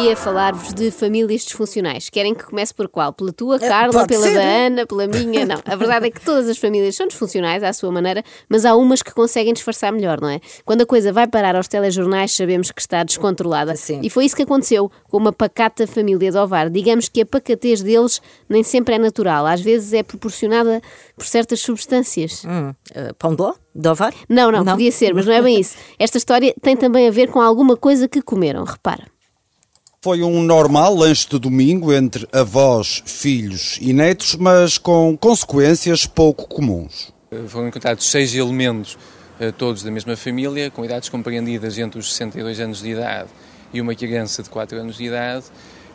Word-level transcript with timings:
dia 0.00 0.16
falar-vos 0.16 0.72
de 0.72 0.90
famílias 0.90 1.42
disfuncionais. 1.42 2.08
Querem 2.08 2.34
que 2.34 2.44
comece 2.44 2.72
por 2.72 2.88
qual? 2.88 3.12
Pela 3.12 3.32
tua, 3.32 3.58
Carla, 3.58 3.92
pode 3.92 4.08
pela 4.08 4.26
ser. 4.26 4.34
da 4.34 4.42
Ana, 4.42 4.86
pela 4.86 5.06
minha? 5.06 5.44
Não. 5.44 5.60
A 5.64 5.76
verdade 5.76 6.06
é 6.06 6.10
que 6.10 6.20
todas 6.20 6.48
as 6.48 6.56
famílias 6.56 6.94
são 6.94 7.06
disfuncionais 7.06 7.62
à 7.62 7.72
sua 7.72 7.90
maneira, 7.90 8.22
mas 8.48 8.64
há 8.64 8.76
umas 8.76 9.02
que 9.02 9.12
conseguem 9.12 9.52
disfarçar 9.52 9.92
melhor, 9.92 10.20
não 10.20 10.28
é? 10.28 10.40
Quando 10.64 10.82
a 10.82 10.86
coisa 10.86 11.12
vai 11.12 11.26
parar 11.26 11.56
aos 11.56 11.66
telejornais, 11.68 12.32
sabemos 12.32 12.70
que 12.70 12.80
está 12.80 13.02
descontrolada. 13.02 13.74
Sim. 13.76 14.00
E 14.02 14.08
foi 14.08 14.24
isso 14.24 14.36
que 14.36 14.42
aconteceu 14.42 14.90
com 15.08 15.16
uma 15.16 15.32
pacata 15.32 15.86
família 15.86 16.30
de 16.30 16.38
Ovar. 16.38 16.70
Digamos 16.70 17.08
que 17.08 17.22
a 17.22 17.26
pacatez 17.26 17.82
deles 17.82 18.22
nem 18.48 18.62
sempre 18.62 18.94
é 18.94 18.98
natural, 18.98 19.46
às 19.46 19.60
vezes 19.60 19.92
é 19.92 20.02
proporcionada 20.02 20.80
por 21.16 21.26
certas 21.26 21.60
substâncias. 21.60 22.44
Hum, 22.44 22.72
eh, 22.94 23.12
pão 23.18 23.34
de 23.34 23.42
ló? 23.42 23.54
De 23.74 23.88
ovar? 23.88 24.14
Não, 24.28 24.50
não, 24.50 24.64
podia 24.64 24.90
ser, 24.90 25.14
mas 25.14 25.26
não 25.26 25.32
é 25.32 25.42
bem 25.42 25.60
isso. 25.60 25.76
Esta 25.98 26.18
história 26.18 26.54
tem 26.60 26.76
também 26.76 27.06
a 27.06 27.10
ver 27.10 27.30
com 27.30 27.40
alguma 27.40 27.76
coisa 27.76 28.08
que 28.08 28.20
comeram, 28.22 28.64
repara. 28.64 29.17
Foi 30.00 30.22
um 30.22 30.44
normal 30.44 30.94
lanche 30.94 31.28
de 31.28 31.40
domingo 31.40 31.92
entre 31.92 32.28
avós, 32.32 33.02
filhos 33.04 33.78
e 33.80 33.92
netos, 33.92 34.36
mas 34.36 34.78
com 34.78 35.16
consequências 35.16 36.06
pouco 36.06 36.46
comuns. 36.46 37.12
Foram 37.48 37.66
encontrados 37.66 38.08
seis 38.08 38.32
elementos, 38.32 38.96
eh, 39.40 39.50
todos 39.50 39.82
da 39.82 39.90
mesma 39.90 40.16
família, 40.16 40.70
com 40.70 40.84
idades 40.84 41.08
compreendidas 41.08 41.76
entre 41.78 41.98
os 41.98 42.12
62 42.12 42.60
anos 42.60 42.80
de 42.80 42.90
idade 42.90 43.28
e 43.72 43.80
uma 43.80 43.92
criança 43.92 44.40
de 44.40 44.48
4 44.48 44.78
anos 44.78 44.98
de 44.98 45.04
idade, 45.04 45.46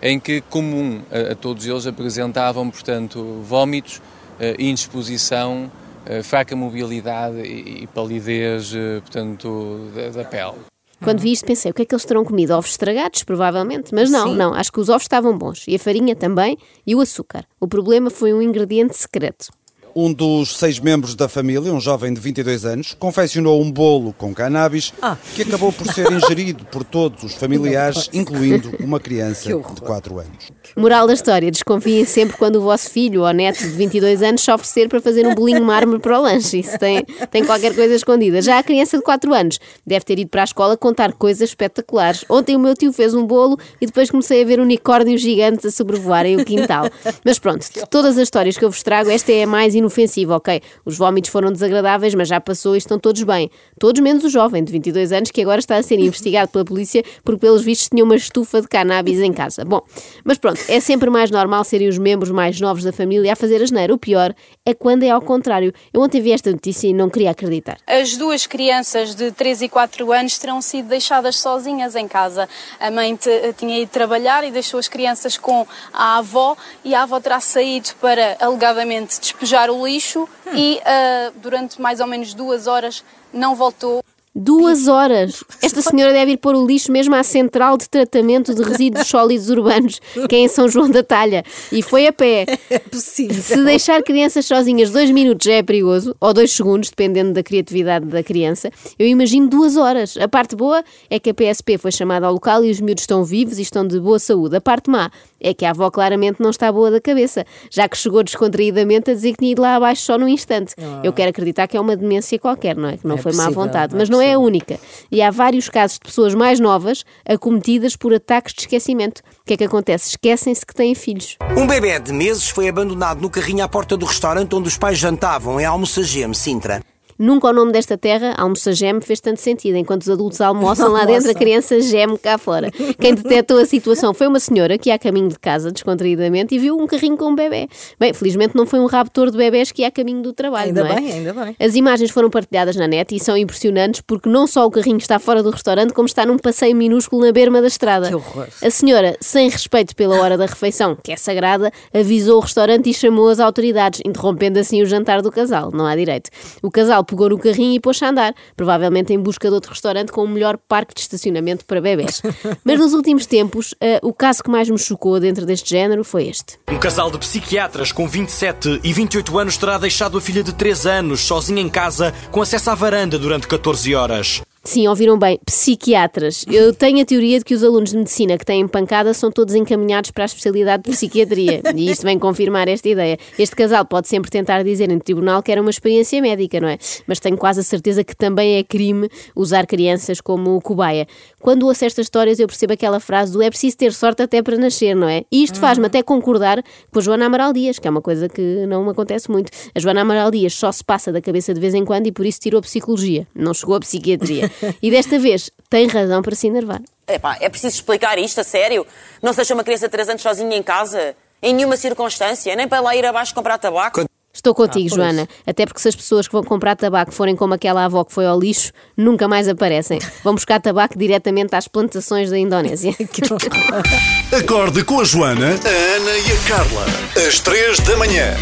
em 0.02 0.20
que 0.20 0.42
comum 0.42 1.02
a, 1.10 1.34
todos 1.34 1.66
eles 1.66 1.88
apresentavam, 1.88 2.70
portanto, 2.70 3.42
vômitos, 3.42 4.02
eh, 4.38 4.54
indisposição, 4.60 5.72
eh, 6.06 6.22
fraca 6.22 6.58
mobilidade 6.58 7.38
e, 7.38 7.88
palidez, 7.88 8.73
eh, 8.76 9.00
portanto, 9.00 9.90
da 10.14 10.26
pele. 10.26 10.73
Quando 11.04 11.20
vi 11.20 11.34
isto 11.34 11.46
pensei, 11.46 11.70
o 11.70 11.73
que 11.73 11.82
é 11.82 11.86
que 11.86 11.94
eles 11.94 12.06
terão 12.06 12.23
comido? 12.23 12.52
Ovos 12.52 12.72
estragados, 12.72 13.23
provavelmente. 13.23 13.94
Mas 13.94 14.09
não, 14.09 14.30
Sim. 14.30 14.36
não, 14.38 14.54
acho 14.54 14.72
que 14.72 14.80
os 14.80 14.88
ovos 14.88 15.04
estavam 15.04 15.38
bons. 15.38 15.66
E 15.68 15.76
a 15.76 15.80
farinha 15.80 16.16
também, 16.16 16.58
e 16.88 16.95
o 16.95 17.02
açúcar. 17.02 17.45
O 17.60 17.68
problema 17.68 18.10
foi 18.10 18.34
um 18.34 18.42
ingrediente 18.42 18.95
secreto. 18.95 19.48
Um 19.95 20.11
dos 20.11 20.58
seis 20.58 20.80
membros 20.80 21.13
da 21.13 21.30
família, 21.30 21.72
um 21.72 21.80
jovem 21.80 22.13
de 22.13 22.19
22 22.19 22.66
anos, 22.66 22.95
confeccionou 22.97 23.61
um 23.61 23.72
bolo 23.72 24.11
com 24.17 24.33
cannabis 24.33 24.91
Ah. 25.02 25.16
que 25.36 25.44
acabou 25.44 25.72
por 25.72 25.86
ser 25.94 26.11
ingerido 26.11 26.66
por 26.66 26.83
todos 26.83 27.23
os 27.23 27.33
familiares, 27.36 28.09
incluindo 28.14 28.71
uma 28.80 28.99
criança 28.99 29.49
de 29.49 29.81
4 29.81 30.17
anos. 30.19 30.52
Moral 30.75 31.05
da 31.05 31.14
história, 31.14 31.52
desconfiem 31.52 32.05
sempre 32.05 32.36
quando 32.38 32.55
o 32.55 32.61
vosso 32.61 32.89
filho 32.89 33.21
ou 33.21 33.31
neto 33.31 33.59
de 33.59 33.67
22 33.69 34.23
anos 34.23 34.41
se 34.41 34.52
oferecer 34.52 34.89
para 34.89 34.99
fazer 34.99 35.27
um 35.27 35.36
bolinho 35.36 35.64
mármore 35.64 35.99
para 35.99 36.17
o 36.17 36.21
lanche. 36.23 36.59
Isso 36.59 36.77
tem, 36.80 37.05
tem 37.30 37.45
qualquer 37.45 37.75
coisa 37.75 37.94
escondida. 37.94 38.41
Já 38.41 38.58
a 38.58 38.64
criança 38.64 38.97
de 38.97 39.03
4 39.03 39.31
anos 39.31 39.59
deve 39.86 40.03
ter 40.05 40.17
ido 40.17 40.30
para 40.31 40.41
a 40.41 40.45
escola 40.45 40.75
contar 40.75 41.14
coisas 41.14 41.49
espetaculares. 41.49 42.25
Ontem 42.27 42.55
o 42.55 42.59
meu 42.59 42.73
tio 42.73 42.91
fez 42.91 43.14
um 43.14 43.27
bolo 43.27 43.59
e 43.80 43.86
depois 43.86 44.09
comecei 44.09 44.41
a 44.41 44.45
ver 44.45 44.59
unicórnios 44.59 45.21
gigantes 45.21 45.66
a 45.66 45.69
sobrevoarem 45.71 46.36
o 46.41 46.44
quintal. 46.45 46.89
Mas 47.23 47.38
pronto, 47.38 47.61
de 47.71 47.86
todas 47.88 48.17
as 48.17 48.23
histórias 48.23 48.58
que 48.58 48.66
eu 48.66 48.71
vos 48.71 48.81
trago, 48.81 49.11
esta 49.11 49.31
é 49.31 49.44
a 49.44 49.47
mais 49.47 49.75
inofensiva, 49.84 50.36
ok? 50.38 50.62
Os 50.86 50.98
vómitos 50.98 51.30
foram 51.30 51.52
desagradáveis, 51.52 52.16
mas 52.16 52.28
já 52.28 52.39
passou 52.39 52.76
e 52.76 52.78
estão 52.78 52.98
todos 52.98 53.22
bem. 53.23 53.50
Todos 53.80 54.02
menos 54.02 54.23
o 54.23 54.30
jovem 54.30 54.64
de 54.64 54.72
22 54.72 55.12
anos 55.12 55.30
que 55.31 55.42
agora 55.42 55.59
está 55.59 55.76
a 55.78 55.84
ser 55.84 56.00
investigado 56.00 56.52
pela 56.52 56.66
polícia 56.66 57.03
porque, 57.23 57.39
pelos 57.42 57.62
vistos, 57.64 57.89
tinha 57.89 58.04
uma 58.04 58.16
estufa 58.16 58.61
de 58.61 58.67
cannabis 58.67 59.20
em 59.20 59.34
casa. 59.34 59.64
Bom, 59.66 59.81
mas 60.23 60.38
pronto, 60.38 60.59
é 60.67 60.80
sempre 60.80 61.09
mais 61.09 61.30
normal 61.30 61.64
serem 61.64 61.88
os 61.88 61.98
membros 61.98 62.31
mais 62.31 62.59
novos 62.61 62.84
da 62.84 62.92
família 62.92 63.34
a 63.34 63.36
fazer 63.36 63.61
asneira. 63.61 63.94
O 63.94 63.98
pior 63.98 64.34
é 64.66 64.73
quando 64.73 65.04
é 65.04 65.09
ao 65.09 65.22
contrário. 65.22 65.73
Eu 65.94 66.02
ontem 66.02 66.22
vi 66.22 66.31
esta 66.31 66.52
notícia 66.52 66.88
e 66.88 66.94
não 66.94 67.09
queria 67.09 67.31
acreditar. 67.31 67.78
As 67.86 68.16
duas 68.17 68.48
crianças 68.48 69.14
de 69.16 69.31
3 69.31 69.64
e 69.64 69.70
4 69.70 70.11
anos 70.11 70.38
terão 70.38 70.61
sido 70.61 70.88
deixadas 70.88 71.38
sozinhas 71.39 71.95
em 71.95 72.08
casa. 72.08 72.48
A 72.80 72.89
mãe 72.89 73.15
te- 73.15 73.54
tinha 73.58 73.80
ido 73.80 73.89
trabalhar 73.89 74.44
e 74.44 74.52
deixou 74.52 74.80
as 74.80 74.88
crianças 74.88 75.38
com 75.38 75.65
a 75.92 76.17
avó 76.17 76.55
e 76.83 76.95
a 76.95 77.04
avó 77.04 77.20
terá 77.20 77.39
saído 77.39 77.89
para 78.00 78.38
alegadamente 78.39 79.20
despejar 79.20 79.70
o 79.73 79.88
lixo 79.88 80.28
e 80.54 80.82
ah, 80.86 81.32
durante 81.36 81.82
mais 81.82 82.00
ou 82.00 82.08
menos 82.08 82.34
duas 82.34 82.67
horas 82.67 83.04
não 83.34 83.56
voltou. 83.56 84.02
Duas 84.36 84.88
horas! 84.88 85.44
Esta 85.61 85.80
senhora 85.83 86.11
deve 86.11 86.32
ir 86.32 86.38
pôr 86.38 86.55
o 86.55 86.66
lixo 86.66 86.92
mesmo 86.92 87.14
à 87.14 87.21
central 87.21 87.77
de 87.77 87.88
tratamento 87.88 88.55
de 88.55 88.64
resíduos 88.64 89.05
sólidos 89.08 89.48
urbanos, 89.52 90.02
que 90.27 90.36
é 90.36 90.39
em 90.39 90.48
São 90.48 90.67
João 90.67 90.89
da 90.89 91.04
Talha. 91.04 91.44
E 91.71 91.83
foi 91.83 92.08
a 92.08 92.14
pé. 92.14 92.45
É 92.73 92.80
possível. 92.80 93.39
Se 93.39 93.64
deixar 93.64 94.02
crianças 94.02 94.45
sozinhas 94.48 94.89
dois 94.89 95.11
minutos 95.11 95.45
já 95.45 95.54
é 95.54 95.61
perigoso, 95.61 96.16
ou 96.20 96.33
dois 96.33 96.52
segundos, 96.52 96.89
dependendo 96.89 97.32
da 97.33 97.44
criatividade 97.44 98.05
da 98.08 98.23
criança, 98.23 98.71
eu 98.98 99.05
imagino 99.05 99.48
duas 99.48 99.77
horas. 99.77 100.17
A 100.17 100.27
parte 100.27 100.55
boa 100.55 100.83
é 101.08 101.20
que 101.20 101.30
a 101.30 101.33
PSP 101.36 101.77
foi 101.77 101.92
chamada 101.92 102.26
ao 102.26 102.33
local 102.33 102.65
e 102.65 102.71
os 102.71 102.82
miúdos 102.82 103.04
estão 103.04 103.23
vivos 103.23 103.60
e 103.60 103.61
estão 103.61 103.86
de 103.86 104.00
boa 104.00 104.17
saúde. 104.17 104.55
A 104.55 104.61
parte 104.61 104.89
má 104.89 105.11
é 105.39 105.54
que 105.54 105.65
a 105.65 105.70
avó 105.70 105.92
claramente 105.92 106.42
não 106.42 106.50
está 106.50 106.71
boa 106.71 106.89
da 106.89 107.00
cabeça, 107.00 107.45
já 107.70 107.88
que 107.88 107.95
chegou 107.98 108.23
descontraídamente 108.23 109.11
a 109.11 109.14
dizer 109.14 109.33
que 109.33 109.38
tinha 109.39 109.52
ido 109.52 109.61
lá 109.61 109.76
abaixo 109.76 110.02
só 110.02 110.17
num 110.17 110.27
instante. 110.27 110.73
Eu 111.04 111.14
quero 111.14 111.30
acreditar 111.30 111.67
que 111.67 111.77
é 111.77 111.80
uma 111.80 111.95
demência 111.95 112.39
qualquer, 112.39 112.76
não 112.76 112.89
é? 112.89 112.98
Que 112.98 113.05
não 113.05 113.15
É 113.15 113.20
foi 113.20 113.33
má 113.33 113.44
possível, 113.44 113.64
vontade. 113.65 113.94
é 113.94 113.98
Mas 114.00 114.10
não 114.10 114.20
é 114.23 114.34
a 114.34 114.39
única. 114.39 114.80
E 115.11 115.22
há 115.22 115.30
vários 115.30 115.70
casos 115.70 115.95
de 115.95 116.06
pessoas 116.06 116.34
mais 116.34 116.60
novas 116.60 117.04
acometidas 117.26 117.95
por 117.95 118.14
ataques 118.14 118.54
de 118.54 118.61
esquecimento. 118.61 119.20
O 119.42 119.45
que 119.45 119.54
é 119.54 119.58
que 119.58 119.64
acontece? 119.64 120.10
Esquecem-se 120.10 120.66
que 120.66 120.73
têm 120.73 120.95
filhos. 120.95 121.38
Um 121.58 121.67
bebê 121.67 122.00
de 122.00 122.14
meses 122.14 122.50
foi 122.50 122.67
abandonado 122.67 123.22
no 123.22 123.30
carrinho 123.30 123.64
à 123.64 123.67
porta 123.67 123.98
do 123.98 124.06
restaurante 124.06 124.56
onde 124.56 124.67
os 124.67 124.78
pais 124.78 124.98
jantavam, 124.98 125.60
em 125.60 125.66
Almoçagem, 125.66 126.33
Sintra. 126.33 126.82
Nunca 127.18 127.48
o 127.48 127.54
nome 127.54 127.72
desta 127.72 127.98
terra, 127.98 128.34
almoça 128.38 128.74
geme, 128.74 129.01
fez 129.01 129.19
tanto 129.19 129.40
sentido. 129.40 129.78
Enquanto 129.78 130.01
os 130.01 130.10
adultos 130.10 130.42
almoçam 130.42 130.92
lá 130.92 131.06
dentro, 131.06 131.30
a 131.30 131.34
criança 131.34 131.80
geme 131.81 132.18
cá 132.18 132.38
fora. 132.38 132.72
Quem 133.00 133.13
detectou 133.13 133.57
a 133.57 133.66
situação 133.66 134.13
foi 134.13 134.28
uma 134.28 134.40
senhora 134.40 134.78
que 134.78 134.90
ia 134.90 134.96
a 134.96 135.00
caminho 135.00 135.30
de 135.30 135.40
casa, 135.40 135.72
descontraídamente, 135.72 136.56
e 136.56 136.60
viu 136.60 136.78
um 136.78 136.88
carrinho 136.88 137.18
com 137.18 137.25
um 137.25 137.36
bebê. 137.36 137.68
Bem, 138.00 138.13
felizmente 138.13 138.56
não 138.56 138.66
foi 138.66 138.80
um 138.80 138.86
raptor 138.86 139.31
de 139.31 139.38
bebés 139.38 139.72
que 139.72 139.81
ia 139.81 139.88
a 139.88 139.92
caminho 139.92 140.22
do 140.22 140.34
trabalho, 140.34 140.68
Ainda 140.68 140.81
é? 140.81 140.96
bem, 140.96 141.12
ainda 141.12 141.34
bem. 141.34 141.56
As 141.60 141.75
imagens 141.75 142.12
foram 142.12 142.30
partilhadas 142.30 142.75
na 142.75 142.88
net 142.88 143.16
e 143.16 143.19
são 143.19 143.38
impressionantes 143.38 144.01
porque 144.01 144.30
não 144.30 144.48
só 144.48 144.66
o 144.66 144.72
carrinho 144.72 144.98
está 144.98 145.19
fora 145.19 145.44
do 145.44 145.50
restaurante, 145.50 145.94
como 145.94 146.07
está 146.07 146.25
num 146.25 146.38
passeio 146.38 146.75
minúsculo 146.75 147.25
na 147.25 147.31
berma 147.31 147.62
da 147.62 147.68
estrada. 147.68 148.07
Que 148.07 148.16
horror. 148.16 148.48
A 148.62 148.69
senhora, 148.69 149.16
sem 149.19 149.50
respeito 149.50 149.95
pela 149.95 150.19
hora 150.22 150.38
da 150.38 150.45
refeição, 150.45 150.98
que 151.01 151.12
é 151.12 151.16
sagrada, 151.16 151.72
avisou 151.94 152.38
o 152.38 152.42
restaurante 152.42 152.90
e 152.90 152.94
chamou 152.94 153.30
as 153.30 153.40
autoridades, 153.40 154.01
interrompendo 154.06 154.60
assim 154.60 154.81
o 154.81 154.86
jantar 154.86 155.22
do 155.22 155.31
casal. 155.31 155.72
Não 155.74 155.86
há 155.86 155.95
direito. 155.95 156.30
O 156.62 156.72
casal 156.72 157.02
pegou 157.03 157.30
no 157.30 157.38
carrinho 157.38 157.75
e 157.75 157.80
pôs-se 157.80 158.03
a 158.06 158.09
andar, 158.09 158.33
provavelmente 158.56 159.13
em 159.13 159.19
busca 159.19 159.47
de 159.47 159.53
outro 159.53 159.71
restaurante 159.71 160.12
com 160.12 160.24
um 160.24 160.27
melhor 160.27 160.57
parque 160.57 160.94
de 160.94 161.01
estacionamento 161.01 161.65
para 161.65 161.81
bebés. 161.81 162.21
Mas 162.63 162.80
nos 162.80 162.94
últimos 162.94 163.25
tempos, 163.25 163.74
eh, 163.81 164.00
o 164.03 164.13
caso 164.13 164.44
que 164.44 164.50
mais 164.50 164.69
me 164.69 164.77
chocou 164.77 165.19
dentro 165.19 165.45
deste 165.45 165.69
género 165.69 166.03
foi 166.03 166.27
este. 166.27 166.57
Um 166.71 166.80
casal 166.80 167.09
de 167.12 167.18
psiquiatras 167.18 167.91
com 167.91 168.07
27 168.07 168.81
e 168.83 168.94
28 168.94 169.38
anos 169.38 169.57
terá 169.57 169.77
deixado 169.77 170.18
a 170.18 170.21
filha 170.21 170.44
de 170.44 170.53
3 170.53 170.86
anos 170.86 171.21
sozinha 171.21 171.62
em 171.62 171.69
casa 171.69 172.13
com 172.31 172.41
acesso 172.41 172.69
à 172.69 172.75
varanda 172.75 173.18
durante 173.18 173.47
14 173.47 173.95
horas. 173.95 174.41
Sim, 174.66 174.88
ouviram 174.88 175.19
bem, 175.19 175.38
psiquiatras. 175.46 176.46
Eu 176.50 176.74
tenho 176.74 177.01
a 177.01 177.06
teoria 177.06 177.38
de 177.38 177.44
que 177.44 177.54
os 177.54 177.62
alunos 177.66 177.92
de 177.92 177.98
medicina 177.98 178.38
que 178.38 178.46
têm 178.46 178.66
pancada 178.66 179.13
são 179.13 179.30
todos 179.30 179.54
encaminhados 179.56 180.10
para 180.12 180.24
a 180.24 180.25
especialidade 180.25 180.84
de 180.84 180.92
psiquiatria. 180.92 181.62
E 181.75 181.90
isto 181.90 182.04
vem 182.04 182.18
confirmar 182.18 182.68
esta 182.69 182.88
ideia. 182.88 183.18
Este 183.38 183.56
casal 183.56 183.84
pode 183.84 184.07
sempre 184.07 184.31
tentar 184.31 184.63
dizer 184.63 184.90
em 184.90 185.00
tribunal 185.00 185.44
que 185.44 185.51
era 185.51 185.60
uma 185.60 185.69
experiência 185.69 186.22
médica, 186.22 186.62
não 186.62 186.68
é? 186.69 186.78
Mas 187.06 187.19
tenho 187.19 187.36
quase 187.36 187.60
a 187.60 187.63
certeza 187.63 188.06
que 188.06 188.16
também 188.16 188.56
é 188.57 188.63
crime 188.63 189.10
usar 189.36 189.66
crianças 189.66 190.22
como 190.22 190.62
cobaia. 190.62 191.07
Quando 191.42 191.63
ouço 191.66 191.84
estas 191.84 192.06
histórias, 192.06 192.40
eu 192.40 192.48
percebo 192.48 192.72
aquela 192.72 193.01
frase 193.01 193.34
do 193.34 193.42
é 193.42 193.50
preciso 193.50 193.75
ter 193.75 193.92
sorte 193.92 194.22
até 194.22 194.42
para 194.42 194.56
nascer, 194.56 194.95
não 194.95 195.10
é? 195.10 195.24
E 195.30 195.44
isto 195.44 195.60
faz-me 195.60 195.88
até 195.88 196.01
concordar 196.01 196.63
com 196.90 197.00
a 197.00 197.01
Joana 197.01 197.25
Amaral 197.25 197.51
Dias, 197.51 197.80
que 197.80 197.88
é 197.88 197.92
uma 197.92 198.01
coisa 198.01 198.30
que 198.30 198.66
não 198.68 198.86
me 198.86 198.92
acontece 198.92 199.30
muito. 199.30 199.51
A 199.75 199.80
Joana 199.80 200.01
Amaral 200.01 200.31
Dias 200.31 200.54
só 200.54 200.71
se 200.71 200.83
passa 200.83 201.12
da 201.12 201.21
cabeça 201.21 201.54
de 201.54 201.59
vez 201.59 201.74
em 201.74 201.83
quando 201.83 202.07
e 202.07 202.13
por 202.13 202.25
isso 202.25 202.39
tirou 202.39 202.62
psicologia. 202.62 203.27
Não 203.36 203.54
chegou 203.54 203.75
a 203.75 203.80
psiquiatria. 203.81 204.52
E 204.81 204.91
desta 204.91 205.19
vez 205.19 205.50
tem 205.69 205.88
razão 205.88 206.21
para 206.21 206.35
se 206.35 206.47
enervar. 206.47 206.81
Epá, 207.07 207.38
é 207.39 207.50
preciso 207.50 207.75
explicar 207.75 208.17
isto 208.17 208.39
a 208.39 208.44
sério? 208.44 208.85
Não 209.21 209.33
seja 209.33 209.53
uma 209.53 209.63
criança 209.63 209.88
de 209.88 209.91
3 209.91 210.09
anos 210.09 210.21
sozinha 210.21 210.55
em 210.55 210.63
casa? 210.63 211.15
Em 211.41 211.53
nenhuma 211.53 211.75
circunstância? 211.75 212.55
Nem 212.55 212.67
para 212.67 212.79
lá 212.79 212.95
ir 212.95 213.05
abaixo 213.05 213.35
comprar 213.35 213.57
tabaco? 213.57 214.05
Estou 214.33 214.55
contigo, 214.55 214.89
Joana. 214.89 215.27
Até 215.45 215.65
porque 215.65 215.79
se 215.79 215.88
as 215.88 215.95
pessoas 215.95 216.27
que 216.27 216.33
vão 216.33 216.44
comprar 216.44 216.75
tabaco 216.75 217.11
forem 217.11 217.35
como 217.35 217.53
aquela 217.53 217.85
avó 217.85 218.03
que 218.03 218.11
foi 218.11 218.25
ao 218.25 218.39
lixo, 218.39 218.71
nunca 218.97 219.27
mais 219.27 219.47
aparecem. 219.47 220.00
Vão 220.23 220.33
buscar 220.33 220.59
tabaco 220.59 220.97
diretamente 220.97 221.56
às 221.56 221.67
plantações 221.67 222.31
da 222.31 222.38
Indonésia. 222.38 222.95
Acorde 224.35 224.83
com 224.83 225.01
a 225.01 225.03
Joana, 225.03 225.49
a 225.49 225.95
Ana 225.95 226.17
e 226.17 226.31
a 226.31 226.49
Carla. 226.49 226.85
Às 227.27 227.39
três 227.41 227.79
da 227.81 227.95
manhã. 227.95 228.35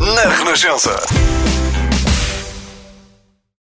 Na 0.00 0.30
Renascença. 0.30 0.96